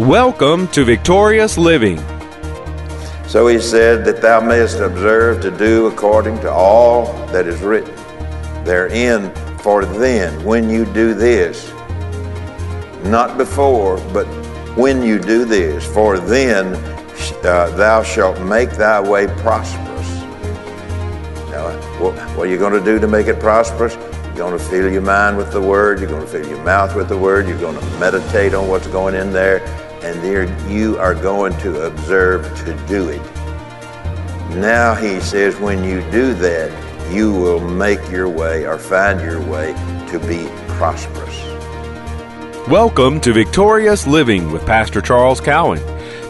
[0.00, 1.96] Welcome to Victorious Living.
[3.26, 7.94] So he said that thou mayest observe to do according to all that is written
[8.66, 9.34] therein.
[9.60, 11.72] For then, when you do this,
[13.04, 14.26] not before, but
[14.76, 16.74] when you do this, for then
[17.42, 20.10] uh, thou shalt make thy way prosperous.
[21.50, 23.94] Now, what, what are you going to do to make it prosperous?
[23.94, 26.00] You're going to fill your mind with the Word.
[26.00, 27.48] You're going to fill your mouth with the Word.
[27.48, 29.66] You're going to meditate on what's going in there.
[30.02, 33.22] And there you are going to observe to do it.
[34.54, 39.40] Now he says, when you do that, you will make your way or find your
[39.40, 39.72] way
[40.10, 41.34] to be prosperous.
[42.68, 45.80] Welcome to Victorious Living with Pastor Charles Cowan.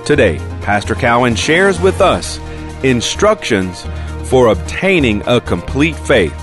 [0.04, 2.38] Today, Pastor Cowan shares with us
[2.84, 3.84] instructions
[4.30, 6.34] for obtaining a complete faith.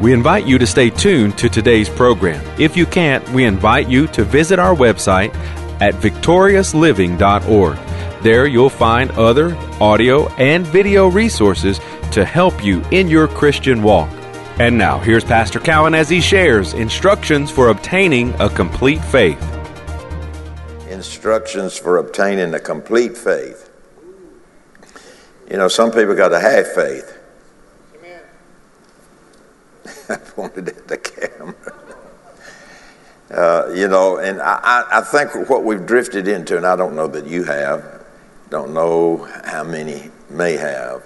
[0.00, 2.44] We invite you to stay tuned to today's program.
[2.58, 5.32] If you can't, we invite you to visit our website
[5.82, 7.76] at victoriousliving.org.
[8.22, 11.80] There you'll find other audio and video resources
[12.12, 14.08] to help you in your Christian walk.
[14.60, 19.42] And now, here's Pastor Cowan as he shares instructions for obtaining a complete faith.
[20.88, 23.68] Instructions for obtaining a complete faith.
[25.50, 27.18] You know, some people got to have faith.
[30.08, 31.01] I pointed at the camera.
[33.32, 37.06] Uh, you know, and I, I think what we've drifted into, and I don't know
[37.08, 38.04] that you have,
[38.50, 41.02] don't know how many may have,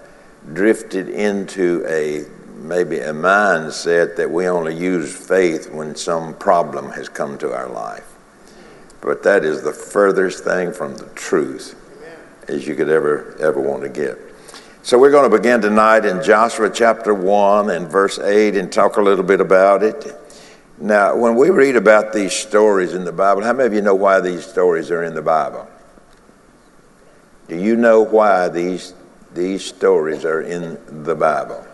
[0.52, 2.24] drifted into a
[2.56, 7.68] maybe a mindset that we only use faith when some problem has come to our
[7.68, 8.14] life.
[9.00, 11.80] But that is the furthest thing from the truth
[12.48, 14.18] as you could ever ever want to get.
[14.82, 18.96] So we're going to begin tonight in Joshua chapter 1 and verse 8 and talk
[18.96, 20.16] a little bit about it.
[20.78, 23.94] Now, when we read about these stories in the Bible, how many of you know
[23.94, 25.66] why these stories are in the Bible?
[27.48, 28.92] Do you know why these,
[29.32, 31.66] these stories are in the Bible?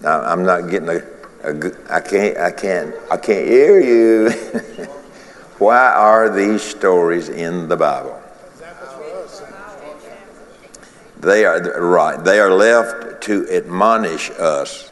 [0.00, 1.02] Now, I'm not getting a,
[1.44, 4.30] a I can't, I can't, I can't hear you.
[5.58, 8.22] why are these stories in the Bible?
[11.20, 12.22] They are right.
[12.22, 14.87] They are left to admonish us.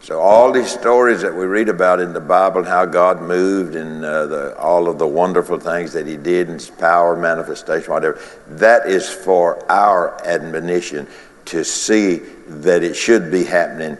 [0.00, 4.04] So all these stories that we read about in the Bible, how God moved and
[4.04, 8.20] uh, the, all of the wonderful things that He did, and His power manifestation, whatever,
[8.48, 11.06] that is for our admonition
[11.46, 12.16] to see
[12.46, 13.98] that it should be happening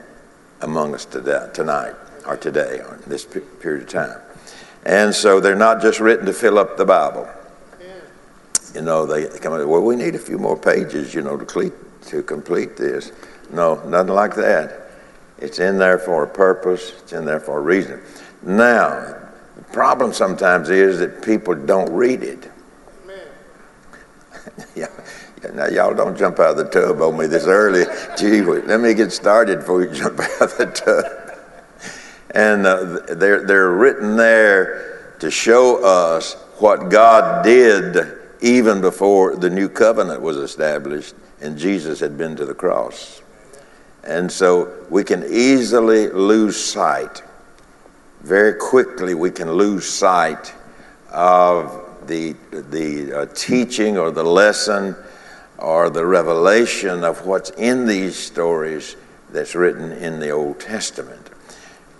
[0.62, 1.94] among us today, tonight
[2.26, 3.26] or today or this
[3.60, 4.20] period of time.
[4.86, 7.28] And so they're not just written to fill up the Bible
[8.74, 11.72] you know, they come in, well, we need a few more pages, you know, to
[12.06, 13.12] to complete this.
[13.50, 14.87] No, nothing like that.
[15.40, 18.00] It's in there for a purpose, it's in there for a reason.
[18.42, 19.16] Now,
[19.56, 22.50] the problem sometimes is that people don't read it.
[24.74, 24.88] yeah,
[25.54, 27.84] now, y'all don't jump out of the tub on me this early.
[28.16, 31.38] Gee, let me get started before you jump out of the tub.
[32.32, 39.50] And uh, they're, they're written there to show us what God did even before the
[39.50, 43.22] new covenant was established and Jesus had been to the cross.
[44.08, 47.22] And so we can easily lose sight.
[48.22, 50.54] Very quickly, we can lose sight
[51.10, 54.96] of the, the uh, teaching or the lesson
[55.58, 58.96] or the revelation of what's in these stories
[59.30, 61.28] that's written in the Old Testament.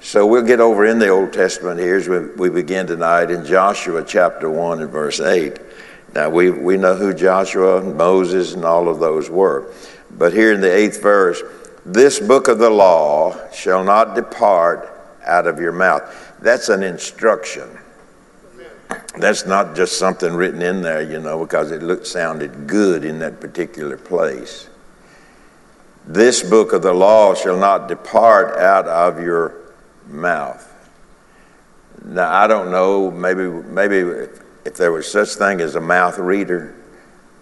[0.00, 3.44] So we'll get over in the Old Testament here as we, we begin tonight in
[3.44, 5.58] Joshua chapter 1 and verse 8.
[6.14, 9.70] Now, we, we know who Joshua, and Moses, and all of those were.
[10.10, 11.42] But here in the eighth verse,
[11.84, 16.36] this book of the law shall not depart out of your mouth.
[16.40, 17.68] That's an instruction.
[19.18, 23.18] That's not just something written in there, you know, because it looked sounded good in
[23.18, 24.68] that particular place.
[26.06, 29.74] This book of the law shall not depart out of your
[30.06, 30.64] mouth.
[32.04, 33.98] Now I don't know, maybe maybe
[34.64, 36.74] if there was such thing as a mouth reader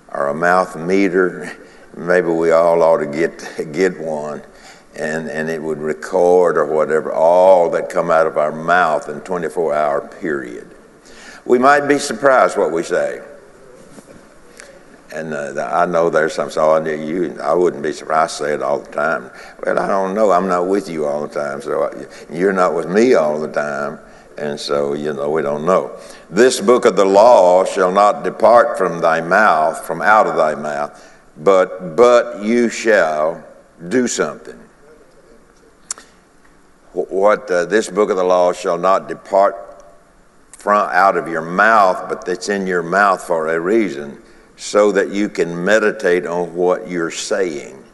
[0.08, 1.56] or a mouth meter,
[1.96, 4.42] maybe we all ought to get get one,
[4.94, 9.20] and and it would record or whatever all that come out of our mouth in
[9.20, 10.70] 24 hour period.
[11.44, 13.22] We might be surprised what we say.
[15.14, 18.42] And uh, I know there's some, so I, you, I wouldn't be surprised.
[18.42, 19.30] I say it all the time.
[19.64, 20.32] Well, I don't know.
[20.32, 23.50] I'm not with you all the time, so I, you're not with me all the
[23.50, 23.98] time.
[24.36, 25.98] And so, you know, we don't know.
[26.28, 30.54] This book of the law shall not depart from thy mouth, from out of thy
[30.54, 31.02] mouth,
[31.38, 33.44] but, but you shall
[33.88, 34.58] do something.
[36.92, 39.84] What uh, this book of the law shall not depart
[40.52, 44.22] from out of your mouth, but that's in your mouth for a reason,
[44.56, 47.84] so that you can meditate on what you're saying.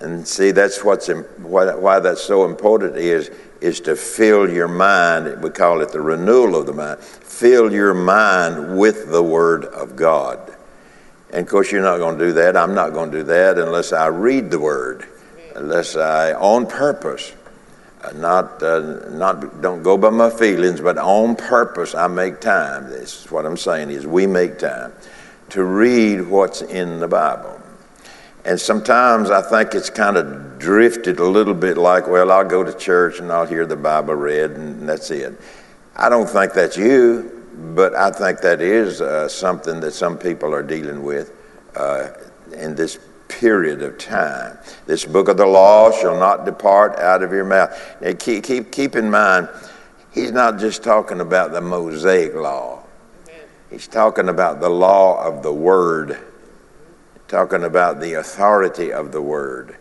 [0.00, 3.30] And see, that's what's why that's so important is
[3.60, 5.40] is to fill your mind.
[5.40, 6.98] We call it the renewal of the mind.
[6.98, 10.56] Fill your mind with the Word of God.
[11.32, 12.56] And of course, you're not going to do that.
[12.56, 15.08] I'm not going to do that unless I read the Word,
[15.56, 17.32] unless I, on purpose,
[18.02, 22.90] uh, not uh, not don't go by my feelings, but on purpose, I make time.
[22.90, 24.92] This is what I'm saying is we make time
[25.50, 27.60] to read what's in the Bible.
[28.44, 32.64] And sometimes I think it's kind of drifted a little bit like, well, I'll go
[32.64, 35.38] to church and I'll hear the Bible read and that's it.
[35.94, 40.54] I don't think that's you, but I think that is uh, something that some people
[40.54, 41.32] are dealing with
[41.76, 42.08] uh,
[42.54, 44.58] in this period of time.
[44.86, 47.76] This book of the law shall not depart out of your mouth.
[48.00, 49.48] Now, keep, keep, keep in mind,
[50.12, 52.84] he's not just talking about the Mosaic law,
[53.70, 56.18] he's talking about the law of the Word
[57.32, 59.78] talking about the authority of the word.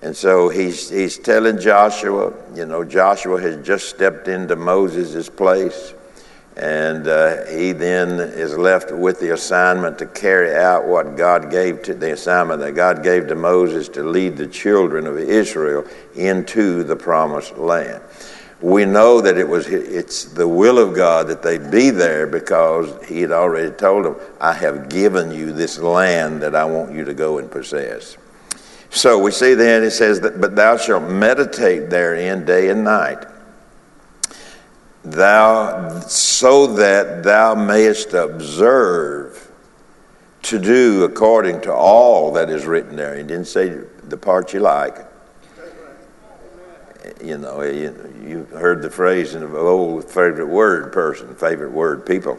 [0.00, 5.92] And so he's, he's telling Joshua, you know, Joshua has just stepped into Moses' place,
[6.56, 11.82] and uh, he then is left with the assignment to carry out what God gave
[11.82, 15.84] to the assignment that God gave to Moses to lead the children of Israel
[16.14, 18.02] into the promised land
[18.64, 22.96] we know that it was it's the will of God that they be there because
[23.04, 27.04] he had already told them, I have given you this land that I want you
[27.04, 28.16] to go and possess.
[28.88, 33.26] So we see then it says that, but thou shalt meditate therein day and night.
[35.04, 39.50] Thou so that thou mayest observe
[40.42, 43.16] to do according to all that is written there.
[43.16, 44.98] He didn't say the part you like
[47.22, 52.38] you know, you, heard the phrase in the old favorite word person, favorite word people.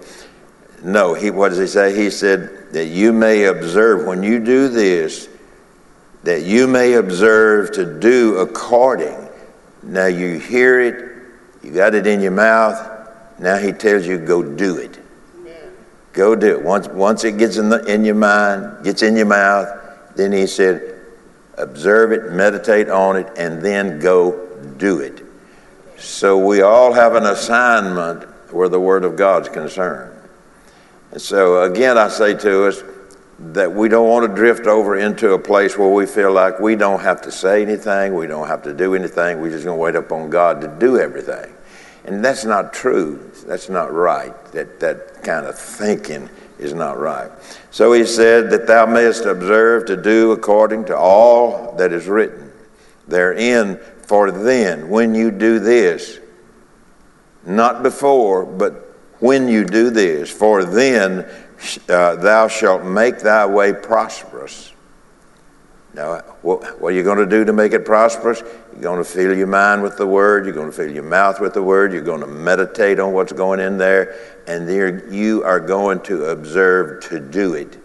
[0.84, 1.96] No, he, what does he say?
[1.96, 5.30] He said that you may observe when you do this,
[6.24, 9.30] that you may observe to do according.
[9.84, 11.15] Now you hear it,
[11.66, 13.10] you got it in your mouth.
[13.40, 15.00] Now he tells you go do it.
[16.14, 16.64] Go do it.
[16.64, 19.68] Once, once it gets in, the, in your mind, gets in your mouth,
[20.16, 21.02] then he said,
[21.58, 24.48] observe it, meditate on it, and then go
[24.78, 25.24] do it.
[25.98, 28.24] So we all have an assignment
[28.54, 30.18] where the Word of God's concerned.
[31.12, 32.84] And so again, I say to us
[33.40, 36.76] that we don't want to drift over into a place where we feel like we
[36.76, 39.82] don't have to say anything, we don't have to do anything, we're just going to
[39.82, 41.55] wait upon God to do everything.
[42.06, 43.32] And that's not true.
[43.46, 44.34] That's not right.
[44.52, 46.30] That, that kind of thinking
[46.60, 47.32] is not right.
[47.72, 52.52] So he said that thou mayest observe to do according to all that is written
[53.08, 56.20] therein for then, when you do this,
[57.46, 61.28] not before, but when you do this, for then
[61.90, 64.74] uh, thou shalt make thy way prosperous.
[65.96, 68.44] Now, what, what are you going to do to make it prosperous?
[68.74, 70.46] You're going to fill your mind with the Word.
[70.46, 71.94] You're going to fill your mouth with the Word.
[71.94, 74.44] You're going to meditate on what's going in there.
[74.46, 77.80] And there you are going to observe to do it.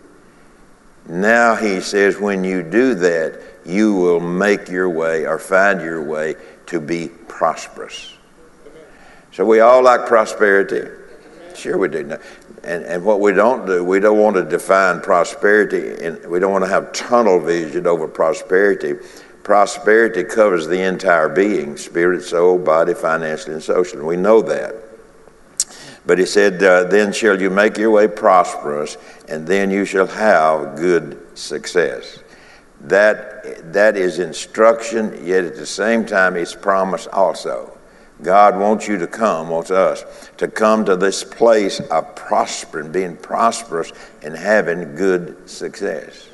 [1.06, 6.02] Now, he says, when you do that, you will make your way or find your
[6.02, 6.34] way
[6.66, 8.14] to be prosperous.
[9.30, 10.88] So we all like prosperity.
[11.60, 12.16] Sure, we do.
[12.64, 16.52] And, and what we don't do, we don't want to define prosperity, and we don't
[16.52, 18.94] want to have tunnel vision over prosperity.
[19.42, 24.02] Prosperity covers the entire being spirit, soul, body, financially, and socially.
[24.02, 24.74] We know that.
[26.06, 28.96] But he said, uh, Then shall you make your way prosperous,
[29.28, 32.20] and then you shall have good success.
[32.80, 37.76] That, that is instruction, yet at the same time, it's promise also.
[38.22, 40.04] God wants you to come, wants us
[40.38, 46.28] to come to this place of prospering, being prosperous, and having good success.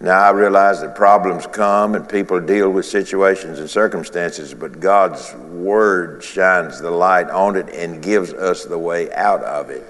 [0.00, 5.32] Now, I realize that problems come and people deal with situations and circumstances, but God's
[5.34, 9.86] Word shines the light on it and gives us the way out of it.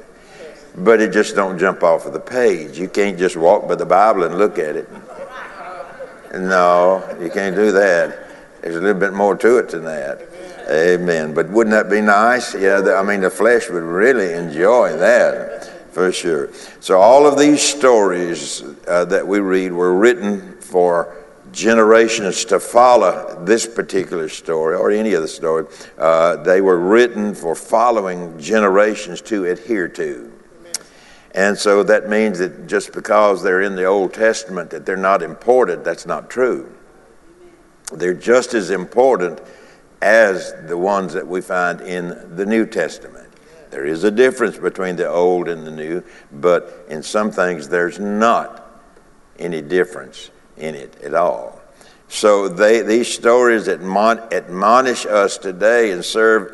[0.77, 2.79] But it just don't jump off of the page.
[2.79, 4.89] You can't just walk by the Bible and look at it.
[6.35, 8.29] No, you can't do that.
[8.61, 10.32] There's a little bit more to it than that.
[10.69, 11.35] Amen.
[11.35, 12.55] But wouldn't that be nice?
[12.55, 16.51] Yeah, I mean, the flesh would really enjoy that for sure.
[16.81, 21.17] So, all of these stories uh, that we read were written for
[21.53, 25.67] generations to follow this particular story or any other story.
[25.99, 30.33] Uh, they were written for following generations to adhere to.
[31.35, 35.23] And so that means that just because they're in the Old Testament that they're not
[35.23, 36.75] important, that's not true.
[37.93, 39.41] They're just as important
[40.03, 43.29] as the ones that we find in the New Testament.
[43.71, 47.99] There is a difference between the old and the new, but in some things there's
[47.99, 48.69] not
[49.39, 51.61] any difference in it at all.
[52.09, 56.53] So they, these stories admonish us today and serve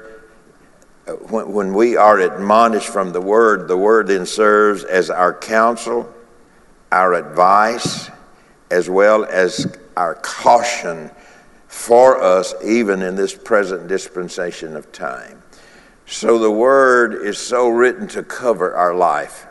[1.08, 5.34] uh, when, when we are admonished from the Word, the Word then serves as our
[5.34, 6.12] counsel,
[6.92, 8.10] our advice,
[8.70, 11.10] as well as our caution
[11.68, 15.42] for us, even in this present dispensation of time.
[16.06, 19.46] So the Word is so written to cover our life.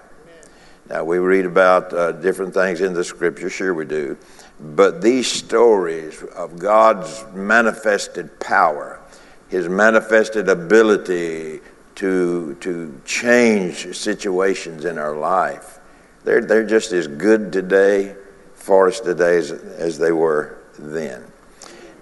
[0.89, 4.17] Now, we read about uh, different things in the Scripture, sure we do.
[4.59, 8.99] But these stories of God's manifested power,
[9.49, 11.59] His manifested ability
[11.95, 15.79] to, to change situations in our life,
[16.23, 18.15] they're, they're just as good today
[18.55, 21.23] for us today as, as they were then.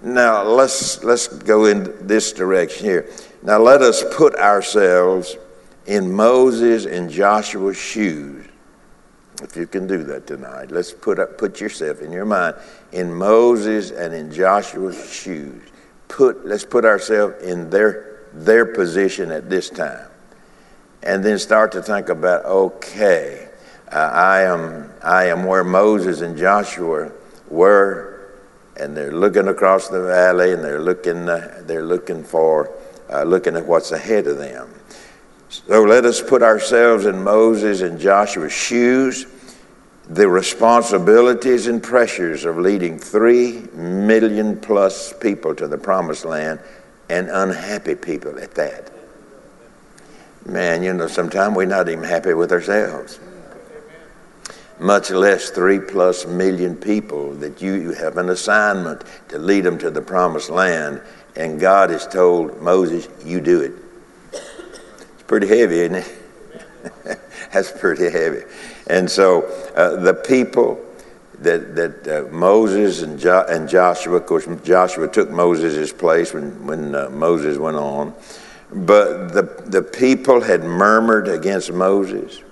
[0.02, 3.10] Now, let's, let's go in this direction here.
[3.42, 5.36] Now, let us put ourselves
[5.86, 8.46] in Moses and Joshua's shoes
[9.42, 12.56] if you can do that tonight, let's put up, put yourself in your mind
[12.92, 15.62] in Moses and in Joshua's shoes.
[16.08, 20.08] Put, let's put ourselves in their, their position at this time.
[21.02, 23.48] And then start to think about, okay,
[23.92, 27.12] uh, I, am, I am where Moses and Joshua
[27.48, 28.15] were,
[28.78, 32.70] and they're looking across the valley and they're looking, uh, they're looking for,
[33.12, 34.68] uh, looking at what's ahead of them.
[35.48, 39.26] So let us put ourselves in Moses and Joshua's shoes,
[40.08, 46.60] the responsibilities and pressures of leading three million plus people to the promised land
[47.08, 48.92] and unhappy people at that.
[50.44, 53.18] Man, you know, sometimes we're not even happy with ourselves.
[54.78, 59.90] Much less three plus million people that you have an assignment to lead them to
[59.90, 61.00] the promised land,
[61.34, 63.72] and God has told Moses, You do it
[64.32, 66.18] It's pretty heavy, isn't it?
[67.52, 68.42] That's pretty heavy.
[68.88, 70.78] And so uh, the people
[71.40, 76.66] that, that uh, Moses and, jo- and Joshua, of course, Joshua took Moses' place when,
[76.66, 78.14] when uh, Moses went on,
[78.72, 82.42] but the, the people had murmured against Moses.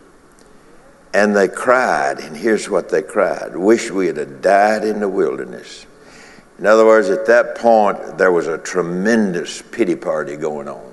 [1.14, 5.86] And they cried, and here's what they cried Wish we had died in the wilderness.
[6.58, 10.92] In other words, at that point, there was a tremendous pity party going on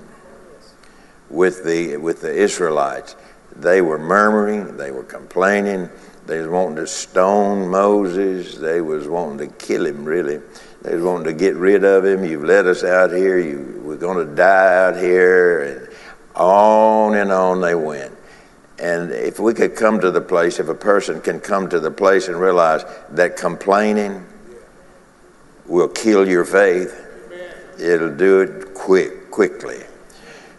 [1.30, 3.16] with the, with the Israelites.
[3.56, 5.90] They were murmuring, they were complaining,
[6.25, 10.40] they was wanting to stone Moses, they was wanting to kill him, really.
[10.84, 12.24] They was wanting to get rid of him.
[12.24, 15.90] You've let us out here, you, we're going to die out here, and
[16.36, 18.13] on and on they went.
[18.82, 21.92] And if we could come to the place, if a person can come to the
[21.92, 24.26] place and realize that complaining
[25.68, 27.00] will kill your faith,
[27.80, 29.84] it'll do it quick, quickly.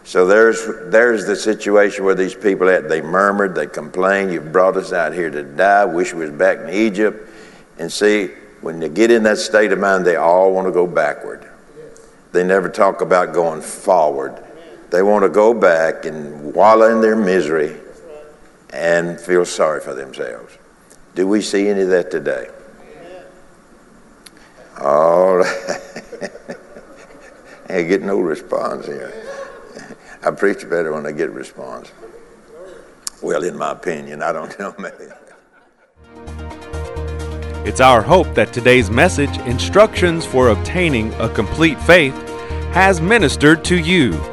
[0.05, 4.77] So there's, there's the situation where these people at, they murmured, they complained, you brought
[4.77, 7.29] us out here to die, wish we was back in Egypt.
[7.77, 8.27] And see,
[8.61, 11.45] when they get in that state of mind, they all want to go backward.
[12.31, 14.41] They never talk about going forward.
[14.91, 17.82] They want to go back and wallow in their misery
[18.73, 20.57] and feel sorry for themselves.
[21.15, 22.49] Do we see any of that today?
[24.81, 26.31] All right.
[27.69, 29.13] I get no response here.
[30.23, 31.91] I preach better when I get response.
[33.21, 35.11] Well, in my opinion, I don't know, maybe.
[37.65, 42.15] It's our hope that today's message, Instructions for Obtaining a Complete Faith,
[42.73, 44.32] has ministered to you.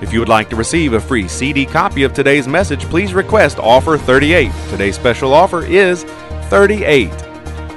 [0.00, 3.58] If you would like to receive a free CD copy of today's message, please request
[3.58, 4.50] offer 38.
[4.70, 6.04] Today's special offer is
[6.48, 7.10] 38.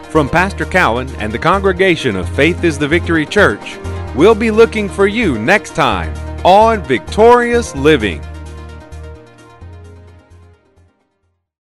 [0.05, 3.77] From Pastor Cowan and the congregation of Faith is the Victory Church,
[4.15, 6.13] we'll be looking for you next time
[6.45, 8.21] on Victorious Living.